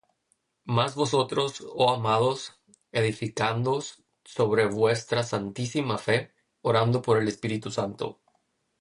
[0.65, 2.59] Mas vosotros, oh amados,
[2.91, 8.19] edificándoos sobre vuestra santísima fe, orando por el Espíritu Santo.